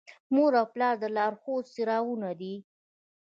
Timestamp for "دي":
2.39-2.55